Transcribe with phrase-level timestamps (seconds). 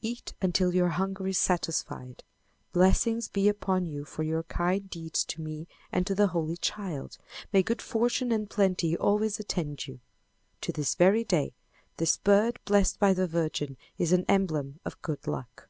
[0.00, 2.24] "Eat until your hunger is satisfied.
[2.72, 7.18] Blessings be upon you for your kind deeds to me and to the Holy Child.
[7.52, 10.00] May good fortune and plenty always attend you."
[10.62, 11.52] To this very day
[11.98, 15.68] this bird blessed by the Virgin is an emblem of good luck.